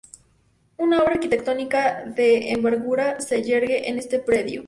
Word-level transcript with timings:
Una 0.77 0.99
obra 1.03 1.13
arquitectónica 1.13 2.05
de 2.05 2.53
envergadura 2.53 3.19
se 3.21 3.43
yergue 3.43 3.87
en 3.87 3.99
este 3.99 4.17
predio. 4.19 4.59